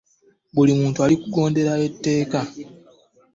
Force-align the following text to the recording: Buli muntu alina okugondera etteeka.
Buli 0.55 0.71
muntu 0.79 0.97
alina 1.03 1.19
okugondera 1.21 1.73
etteeka. 1.87 2.41